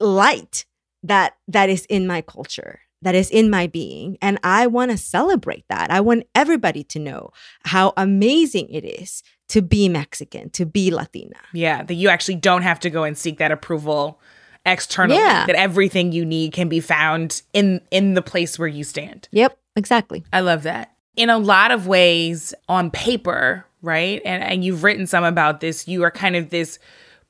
[0.00, 0.64] light
[1.02, 4.96] that that is in my culture that is in my being and i want to
[4.96, 7.30] celebrate that i want everybody to know
[7.64, 12.62] how amazing it is to be mexican to be latina yeah that you actually don't
[12.62, 14.20] have to go and seek that approval
[14.66, 15.46] externally yeah.
[15.46, 19.58] that everything you need can be found in in the place where you stand yep
[19.76, 24.82] exactly i love that in a lot of ways on paper right and and you've
[24.82, 26.78] written some about this you are kind of this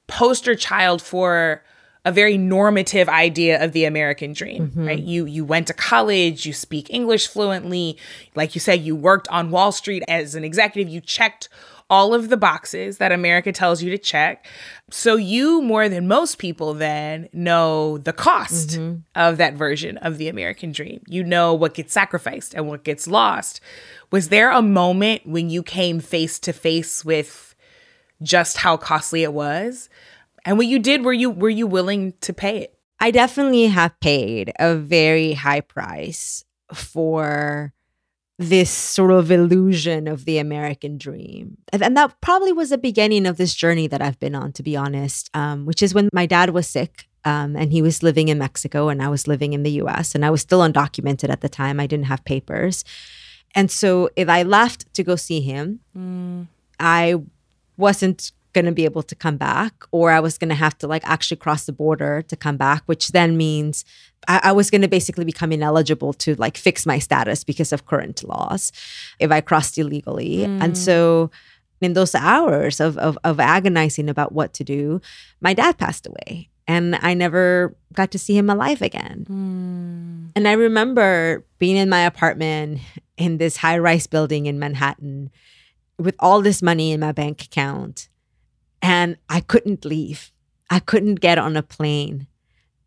[0.07, 1.63] poster child for
[2.05, 4.87] a very normative idea of the American dream, mm-hmm.
[4.87, 4.99] right?
[4.99, 7.99] You you went to college, you speak English fluently,
[8.35, 11.51] like you said you worked on Wall Street as an executive, you checked
[11.91, 14.47] all of the boxes that America tells you to check.
[14.91, 19.01] So you, more than most people, then know the cost mm-hmm.
[19.15, 21.03] of that version of the American dream.
[21.07, 23.61] You know what gets sacrificed and what gets lost.
[24.11, 27.55] Was there a moment when you came face to face with
[28.23, 29.89] just how costly it was?
[30.45, 32.79] And when you did, were you were you willing to pay it?
[33.01, 37.73] I definitely have paid a very high price for
[38.39, 41.59] this sort of illusion of the American dream.
[41.73, 44.77] And that probably was the beginning of this journey that I've been on, to be
[44.77, 48.39] honest, um, which is when my dad was sick um, and he was living in
[48.39, 51.49] Mexico and I was living in the US and I was still undocumented at the
[51.49, 51.81] time.
[51.81, 52.85] I didn't have papers.
[53.57, 56.47] And so if I left to go see him, mm.
[56.79, 57.17] I
[57.77, 60.87] wasn't going to be able to come back or I was going to have to
[60.87, 63.85] like actually cross the border to come back, which then means
[64.29, 67.87] I, I was going to basically become ineligible to like fix my status because of
[67.87, 68.71] current laws
[69.19, 70.39] if I crossed illegally.
[70.39, 70.63] Mm.
[70.63, 71.31] And so
[71.81, 75.01] in those hours of, of, of agonizing about what to do,
[75.41, 79.27] my dad passed away and I never got to see him alive again.
[79.29, 80.33] Mm.
[80.37, 82.81] And I remember being in my apartment
[83.17, 85.31] in this high rise building in Manhattan
[85.99, 88.09] with all this money in my bank account,
[88.81, 90.31] and I couldn't leave.
[90.71, 92.29] I couldn't get on a plane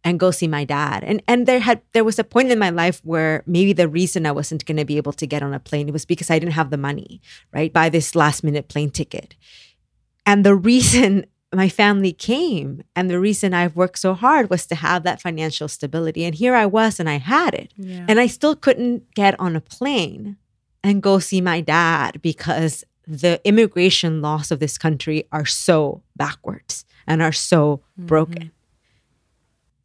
[0.03, 1.03] and go see my dad.
[1.03, 4.25] And and there had there was a point in my life where maybe the reason
[4.25, 6.53] I wasn't going to be able to get on a plane was because I didn't
[6.53, 7.21] have the money,
[7.53, 7.71] right?
[7.71, 9.35] Buy this last minute plane ticket.
[10.25, 14.75] And the reason my family came and the reason I've worked so hard was to
[14.75, 16.23] have that financial stability.
[16.23, 17.73] And here I was and I had it.
[17.75, 18.05] Yeah.
[18.07, 20.37] And I still couldn't get on a plane
[20.81, 26.85] and go see my dad because the immigration laws of this country are so backwards
[27.05, 28.05] and are so mm-hmm.
[28.05, 28.51] broken.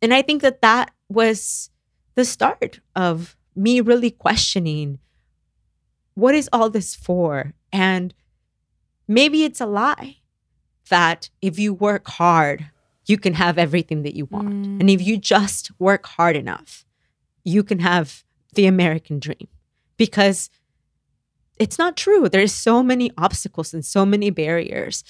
[0.03, 1.70] And I think that that was
[2.14, 4.99] the start of me really questioning
[6.14, 7.53] what is all this for?
[7.72, 8.14] And
[9.07, 10.16] maybe it's a lie
[10.88, 12.70] that if you work hard,
[13.05, 14.49] you can have everything that you want.
[14.49, 14.80] Mm.
[14.80, 16.84] And if you just work hard enough,
[17.44, 18.24] you can have
[18.55, 19.49] the American dream.
[19.99, 20.51] Because
[21.59, 22.28] it's not true.
[22.28, 25.05] There's so many obstacles and so many barriers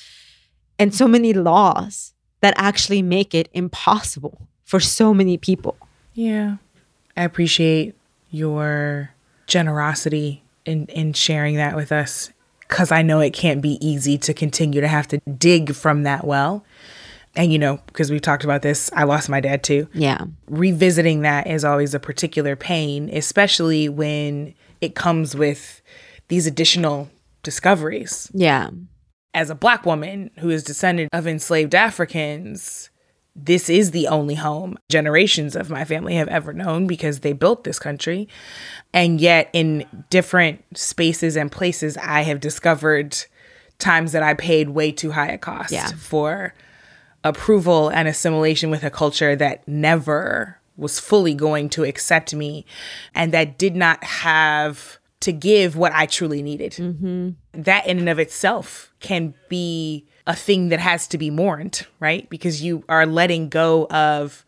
[0.78, 5.77] and so many laws that actually make it impossible for so many people.
[6.12, 6.57] Yeah.
[7.17, 7.95] I appreciate
[8.31, 9.11] your
[9.47, 14.35] generosity in, in sharing that with us because I know it can't be easy to
[14.35, 16.64] continue to have to dig from that well.
[17.37, 19.89] And, you know, because we've talked about this, I lost my dad too.
[19.95, 20.25] Yeah.
[20.49, 25.81] Revisiting that is always a particular pain, especially when it comes with
[26.29, 27.09] these additional
[27.43, 28.31] discoveries.
[28.35, 28.71] Yeah.
[29.33, 32.91] As a black woman who is descended of enslaved Africans,
[33.39, 37.64] this is the only home generations of my family have ever known because they built
[37.64, 38.28] this country.
[38.95, 43.16] And yet, in different spaces and places, I have discovered
[43.78, 45.89] times that I paid way too high a cost Yeah.
[45.89, 46.55] for
[47.24, 52.64] approval and assimilation with a culture that never was fully going to accept me
[53.14, 56.74] and that did not have to give what I truly needed.
[56.74, 57.31] Mm-hmm.
[57.53, 62.31] That in and of itself can be a thing that has to be mourned, right?
[62.31, 64.45] Because you are letting go of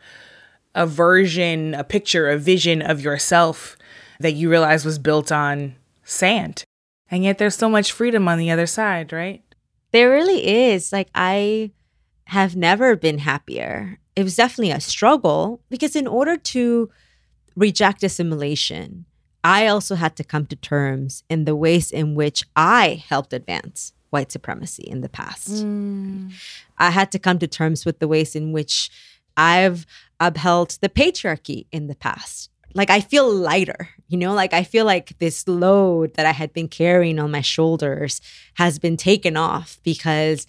[0.76, 3.76] a version, a picture, a vision of yourself
[4.20, 5.74] that you realize was built on
[6.04, 6.62] sand.
[7.10, 9.42] And yet there's so much freedom on the other side, right?
[9.90, 10.92] There really is.
[10.92, 11.72] Like, I
[12.26, 13.98] have never been happier.
[14.14, 16.88] It was definitely a struggle because, in order to
[17.56, 19.06] reject assimilation,
[19.44, 23.92] I also had to come to terms in the ways in which I helped advance
[24.10, 25.64] white supremacy in the past.
[25.64, 26.32] Mm.
[26.78, 28.90] I had to come to terms with the ways in which
[29.36, 29.86] I've
[30.18, 32.50] upheld the patriarchy in the past.
[32.74, 36.52] Like I feel lighter, you know, like I feel like this load that I had
[36.52, 38.20] been carrying on my shoulders
[38.54, 40.46] has been taken off because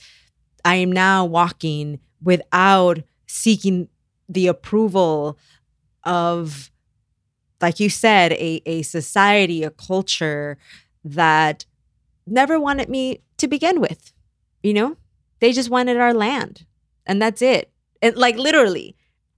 [0.65, 3.87] I am now walking without seeking
[4.27, 5.37] the approval
[6.03, 6.71] of,
[7.62, 10.57] like you said, a, a society, a culture
[11.03, 11.66] that
[12.26, 14.14] never wanted me to begin with.
[14.64, 14.97] You know,
[15.39, 16.66] they just wanted our land,
[17.05, 17.72] and that's it.
[18.01, 18.95] And like literally,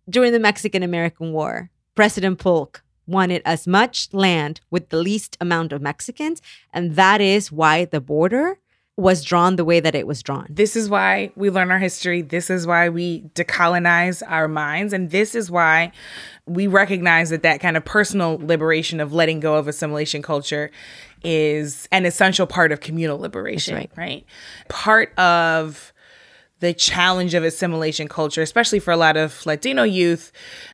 [0.10, 5.74] during the Mexican American War, President Polk wanted as much land with the least amount
[5.74, 6.42] of Mexicans,
[6.74, 8.58] and that is why the border
[8.98, 10.46] was drawn the way that it was drawn.
[10.50, 12.22] This is why we learn our history.
[12.22, 14.94] This is why we decolonize our minds.
[14.94, 15.92] And this is why
[16.46, 20.72] we recognize that that kind of personal liberation of letting go of assimilation culture
[21.24, 23.92] is an essential part of communal liberation, right.
[23.96, 24.26] right?
[24.68, 25.94] Part of
[26.62, 30.32] the challenge of assimilation culture, especially for a lot of Latino youth,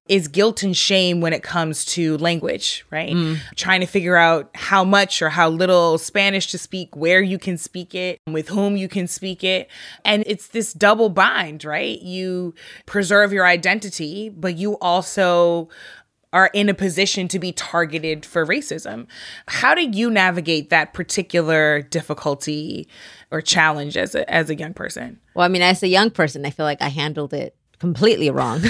[0.08, 3.14] is guilt and shame when it comes to language, right?
[3.14, 3.40] Mm.
[3.56, 7.58] Trying to figure out how much or how little Spanish to speak, where you can
[7.58, 9.70] speak it, with whom you can speak it.
[10.04, 12.02] And it's this double bind, right?
[12.02, 12.54] You
[12.86, 15.70] preserve your identity, but you also
[16.38, 19.08] are in a position to be targeted for racism.
[19.48, 22.88] How do you navigate that particular difficulty
[23.32, 25.20] or challenge as a, as a young person?
[25.34, 28.62] Well, I mean, as a young person, I feel like I handled it completely wrong,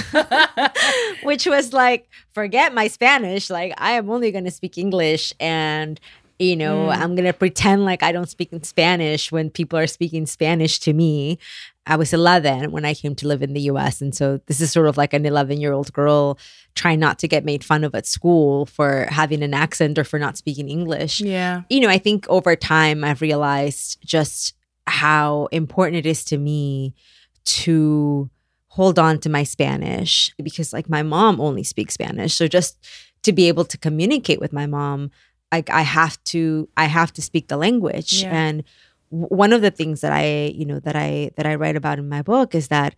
[1.22, 3.50] which was like, forget my Spanish.
[3.50, 6.00] Like, I am only going to speak English and,
[6.38, 6.90] you know, hmm.
[7.02, 10.78] I'm going to pretend like I don't speak in Spanish when people are speaking Spanish
[10.80, 11.38] to me.
[11.86, 14.00] I was 11 when I came to live in the US.
[14.00, 16.38] And so this is sort of like an 11 year old girl
[16.82, 20.18] trying not to get made fun of at school for having an accent or for
[20.24, 21.62] not speaking English Yeah.
[21.68, 24.54] you know, I think over time I've realized just
[24.86, 26.94] how important it is to me
[27.44, 28.30] to
[28.68, 32.34] hold on to my Spanish because like my mom only speaks Spanish.
[32.34, 32.78] So just
[33.22, 35.10] to be able to communicate with my mom,
[35.52, 38.22] like I have to I have to speak the language.
[38.22, 38.30] Yeah.
[38.42, 38.56] And
[39.10, 41.98] w- one of the things that I, you know, that I that I write about
[41.98, 42.94] in my book is that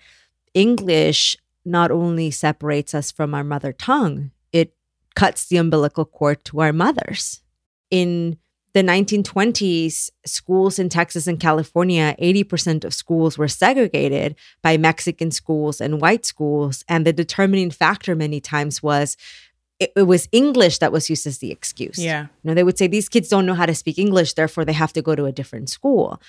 [0.54, 4.74] English not only separates us from our mother tongue, it
[5.14, 7.42] cuts the umbilical cord to our mothers.
[7.90, 8.38] In
[8.72, 15.80] the 1920s, schools in Texas and California, 80% of schools were segregated by Mexican schools
[15.80, 16.84] and white schools.
[16.88, 19.16] And the determining factor many times was
[19.80, 21.98] it, it was English that was used as the excuse.
[21.98, 22.22] Yeah.
[22.42, 24.72] You know, they would say these kids don't know how to speak English, therefore they
[24.74, 26.20] have to go to a different school.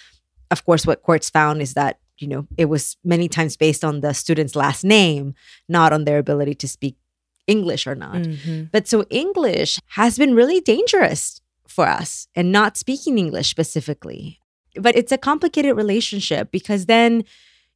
[0.49, 4.01] Of course, what courts found is that, you know, it was many times based on
[4.01, 5.33] the student's last name,
[5.67, 6.95] not on their ability to speak
[7.47, 8.21] English or not.
[8.21, 8.65] Mm-hmm.
[8.71, 14.39] But so English has been really dangerous for us and not speaking English specifically.
[14.75, 17.23] But it's a complicated relationship because then,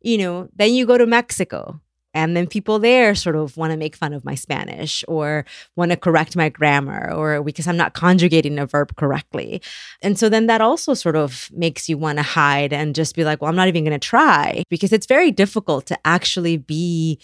[0.01, 1.81] you know, then you go to Mexico
[2.15, 5.45] and then people there sort of want to make fun of my Spanish or
[5.75, 9.61] want to correct my grammar or because I'm not conjugating a verb correctly.
[10.01, 13.25] And so then that also sort of makes you want to hide and just be
[13.25, 17.19] like, well, I'm not even going to try because it's very difficult to actually be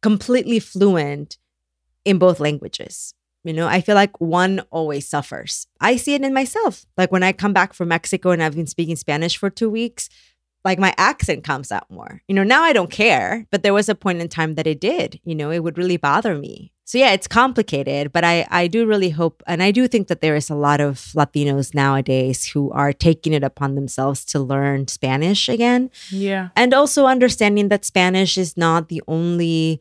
[0.00, 1.36] completely fluent
[2.04, 3.12] in both languages.
[3.42, 5.66] You know, I feel like one always suffers.
[5.80, 6.86] I see it in myself.
[6.96, 10.08] Like when I come back from Mexico and I've been speaking Spanish for two weeks,
[10.64, 12.22] like my accent comes out more.
[12.28, 14.80] You know, now I don't care, but there was a point in time that it
[14.80, 15.20] did.
[15.24, 16.72] You know, it would really bother me.
[16.84, 20.20] So yeah, it's complicated, but I I do really hope and I do think that
[20.20, 24.88] there is a lot of Latinos nowadays who are taking it upon themselves to learn
[24.88, 25.90] Spanish again.
[26.10, 26.48] Yeah.
[26.56, 29.80] And also understanding that Spanish is not the only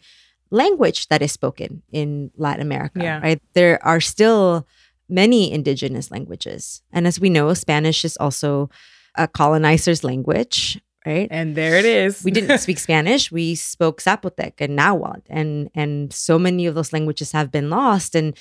[0.52, 3.20] language that is spoken in Latin America, Yeah.
[3.22, 3.42] right?
[3.54, 4.68] There are still
[5.10, 6.82] many indigenous languages.
[6.94, 8.70] And as we know, Spanish is also
[9.16, 11.28] a colonizer's language, right?
[11.32, 12.24] And there it is.
[12.24, 13.32] we didn't speak Spanish.
[13.32, 18.16] We spoke Zapotec and Nahuatl, and and so many of those languages have been lost,
[18.16, 18.38] and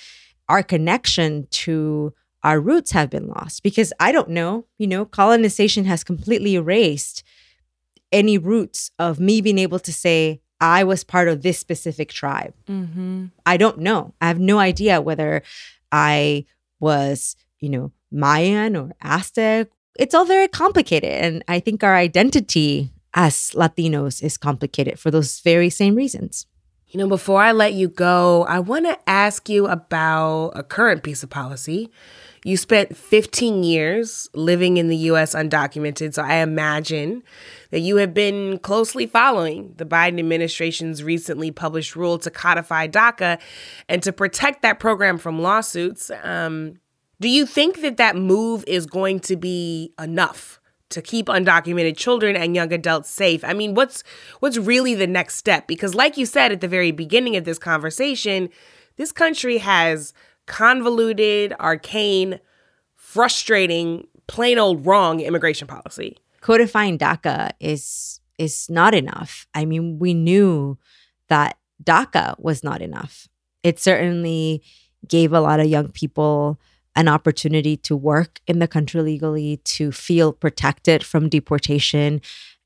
[0.49, 4.67] our connection to our roots have been lost because I don't know.
[4.79, 7.23] You know, colonization has completely erased
[8.13, 12.55] any roots of me being able to say I was part of this specific tribe.
[12.69, 13.27] mm-hmm.
[13.47, 14.15] I don't know.
[14.21, 15.43] I have no idea whether
[15.93, 16.47] I
[16.81, 19.69] was, you know, Mayan or Aztec.
[19.99, 21.11] It's all very complicated.
[21.11, 26.47] And I think our identity as Latinos is complicated for those very same reasons.
[26.91, 31.03] You know, before I let you go, I want to ask you about a current
[31.03, 31.91] piece of policy.
[32.45, 37.23] You spent 15 years living in the US undocumented, so I imagine
[37.73, 43.39] that you have been closely following the Biden administration's recently published rule to codify DACA
[43.89, 46.11] and to protect that program from lawsuits.
[46.23, 46.79] Um,
[47.21, 50.61] do you think that that move is going to be enough?
[50.91, 53.45] to keep undocumented children and young adults safe.
[53.45, 54.03] I mean, what's
[54.41, 55.67] what's really the next step?
[55.67, 58.49] Because like you said at the very beginning of this conversation,
[58.97, 60.15] this country has
[60.47, 62.41] convoluted, arcane,
[62.97, 66.17] frustrating, plain old wrong immigration policy.
[66.41, 69.47] Codifying DACA is is not enough.
[69.55, 70.79] I mean, we knew
[71.29, 73.29] that DACA was not enough.
[73.63, 74.63] It certainly
[75.07, 76.61] gave a lot of young people
[76.99, 82.21] an opportunity to work in the country legally, to feel protected from deportation.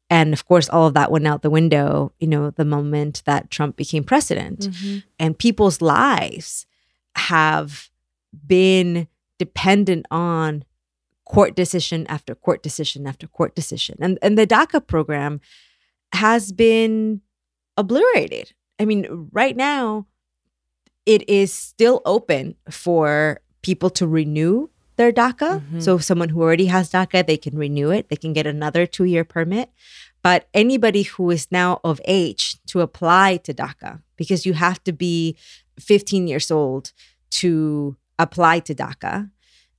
[0.08, 3.50] And of course, all of that went out the window, you know, the moment that
[3.50, 4.60] Trump became president.
[4.60, 4.98] Mm-hmm.
[5.18, 6.64] And people's lives
[7.14, 7.90] have
[8.46, 9.06] been
[9.38, 10.64] dependent on
[11.26, 13.96] court decision after court decision after court decision.
[14.00, 15.42] And and the DACA program
[16.14, 17.20] has been
[17.76, 18.54] obliterated.
[18.80, 20.06] I mean, right now
[21.04, 25.82] it is still open for people to renew their DACA.
[25.82, 28.08] So someone who already has DACA, they can renew it.
[28.08, 29.70] They can get another 2-year permit.
[30.22, 34.92] But anybody who is now of age to apply to DACA because you have to
[34.92, 35.36] be
[35.80, 36.92] 15 years old
[37.30, 39.30] to apply to DACA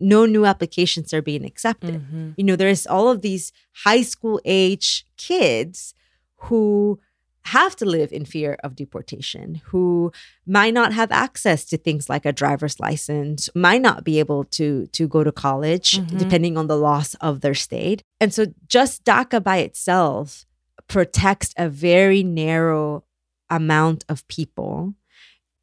[0.03, 1.95] no new applications are being accepted.
[1.95, 2.31] Mm-hmm.
[2.35, 3.53] You know, there's all of these
[3.85, 5.95] high school age kids
[6.35, 6.99] who
[7.45, 10.11] have to live in fear of deportation, who
[10.45, 14.87] might not have access to things like a driver's license, might not be able to
[14.87, 16.17] to go to college mm-hmm.
[16.17, 18.01] depending on the loss of their state.
[18.19, 20.45] And so just DACA by itself
[20.87, 23.03] protects a very narrow
[23.49, 24.95] amount of people.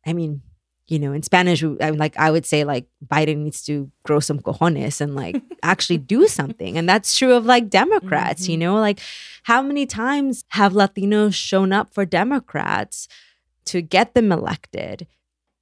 [0.06, 0.42] I mean,
[0.90, 4.18] you know, in Spanish, I mean, like I would say, like Biden needs to grow
[4.18, 8.48] some cojones and like actually do something, and that's true of like Democrats.
[8.48, 8.60] You mm-hmm.
[8.60, 8.98] know, like
[9.44, 13.06] how many times have Latinos shown up for Democrats
[13.66, 15.06] to get them elected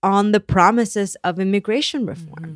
[0.03, 2.43] on the promises of immigration reform?
[2.43, 2.55] Mm-hmm.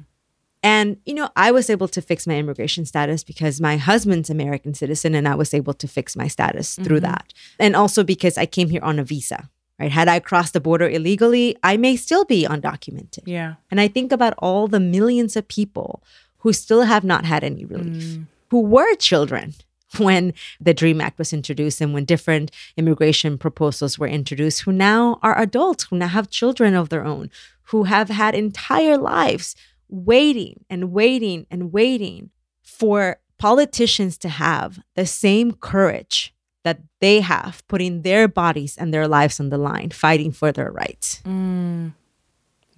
[0.64, 4.74] And, you know, I was able to fix my immigration status because my husband's American
[4.74, 7.10] citizen and I was able to fix my status through mm-hmm.
[7.10, 7.34] that.
[7.58, 9.50] And also because I came here on a visa,
[9.82, 9.90] right?
[9.90, 13.24] Had I crossed the border illegally, I may still be undocumented.
[13.26, 13.54] Yeah.
[13.70, 16.02] And I think about all the millions of people
[16.38, 18.26] who still have not had any relief, mm.
[18.50, 19.54] who were children
[19.98, 25.18] when the DREAM Act was introduced and when different immigration proposals were introduced, who now
[25.20, 27.28] are adults, who now have children of their own,
[27.70, 29.56] who have had entire lives
[29.88, 32.30] waiting and waiting and waiting
[32.62, 36.31] for politicians to have the same courage
[36.64, 40.70] that they have, putting their bodies and their lives on the line, fighting for their
[40.70, 41.20] rights.
[41.24, 41.94] Mm.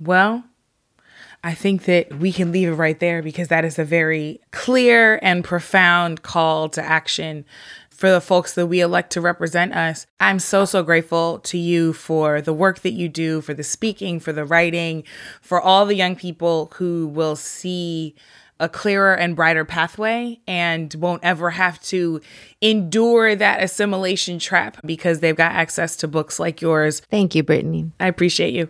[0.01, 0.45] Well,
[1.43, 5.19] I think that we can leave it right there because that is a very clear
[5.23, 7.45] and profound call to action
[7.91, 10.07] for the folks that we elect to represent us.
[10.19, 14.19] I'm so, so grateful to you for the work that you do, for the speaking,
[14.21, 15.05] for the writing,
[15.41, 18.17] for all the young people who will see
[18.61, 22.21] a clearer and brighter pathway and won't ever have to
[22.61, 27.01] endure that assimilation trap because they've got access to books like yours.
[27.11, 27.91] Thank you, Brittany.
[27.99, 28.69] I appreciate you.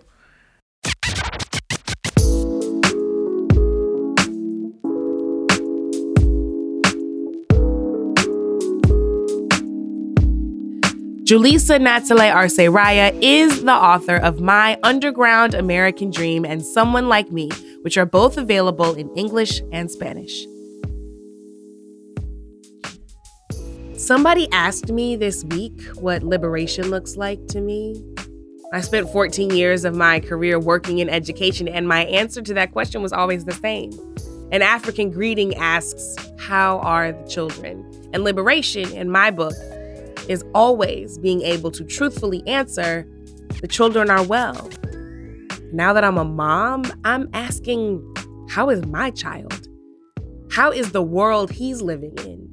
[11.25, 17.33] Julissa Natale Arce Raya is the author of My Underground American Dream and Someone Like
[17.33, 17.51] Me,
[17.85, 20.47] which are both available in English and Spanish.
[23.95, 28.03] Somebody asked me this week what liberation looks like to me.
[28.73, 32.73] I spent 14 years of my career working in education, and my answer to that
[32.73, 33.93] question was always the same.
[34.51, 37.85] An African greeting asks, How are the children?
[38.15, 39.55] And liberation, in my book,
[40.27, 43.07] is always being able to truthfully answer,
[43.61, 44.71] The children are well.
[45.75, 48.01] Now that I'm a mom, I'm asking,
[48.49, 49.67] How is my child?
[50.53, 52.49] How is the world he's living in?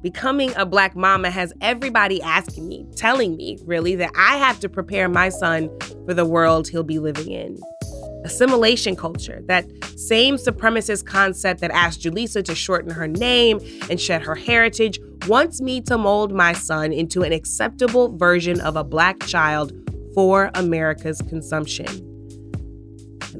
[0.00, 4.70] Becoming a black mama has everybody asking me, telling me, really, that I have to
[4.70, 5.68] prepare my son
[6.06, 7.60] for the world he'll be living in.
[8.24, 9.66] Assimilation culture, that
[9.98, 13.60] same supremacist concept that asked Julissa to shorten her name
[13.90, 14.98] and shed her heritage,
[15.28, 19.74] wants me to mold my son into an acceptable version of a black child
[20.14, 22.11] for America's consumption.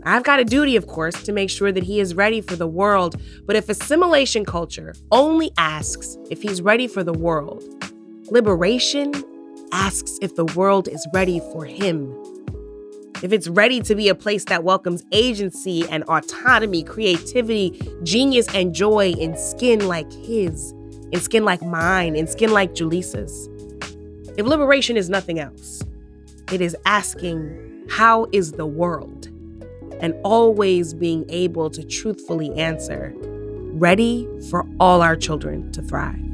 [0.05, 2.67] I've got a duty, of course, to make sure that he is ready for the
[2.67, 3.21] world.
[3.47, 7.63] But if assimilation culture only asks if he's ready for the world,
[8.31, 9.13] liberation
[9.73, 12.13] asks if the world is ready for him.
[13.23, 18.75] If it's ready to be a place that welcomes agency and autonomy, creativity, genius, and
[18.75, 20.73] joy in skin like his,
[21.13, 23.49] in skin like mine, in skin like Julissa's.
[24.37, 25.85] If liberation is nothing else,
[26.51, 29.32] it is asking, How is the world?
[30.03, 36.32] And always being able to truthfully answer, ready for all our children to thrive.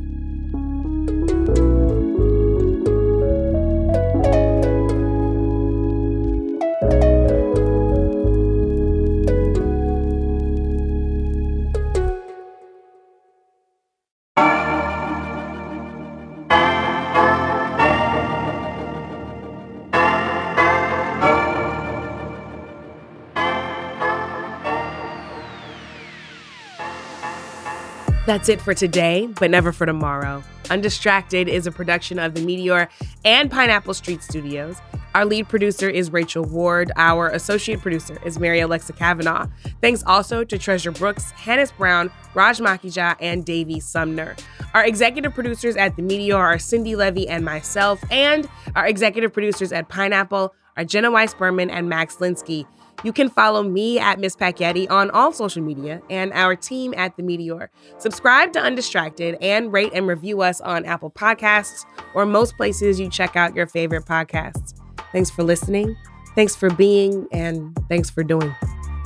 [28.29, 30.43] That's it for today, but never for tomorrow.
[30.69, 32.91] Undistracted is a production of the Meteor
[33.25, 34.77] and Pineapple Street Studios.
[35.15, 36.93] Our lead producer is Rachel Ward.
[36.97, 39.47] Our associate producer is Mary Alexa Kavanaugh.
[39.81, 44.37] Thanks also to Treasure Brooks, Hannis Brown, Raj Makhija, and Davey Sumner.
[44.75, 49.73] Our executive producers at the Meteor are Cindi Leive and myself, and our executive producers
[49.73, 52.67] at Pineapple are Jenna Weiss Berman and Max Linsky.
[53.05, 57.17] You can follow me at Miss Packyetti on all social media and our team at
[57.17, 57.71] The Meteor.
[57.99, 61.85] Subscribe to Undistracted and rate and review us on Apple Podcasts
[62.15, 64.75] or most places you check out your favorite podcasts.
[65.13, 65.97] Thanks for listening.
[66.35, 68.55] Thanks for being and thanks for doing.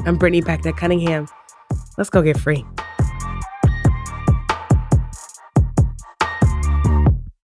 [0.07, 1.29] I'm Brittany Packnett Cunningham.
[1.99, 2.65] Let's go get free.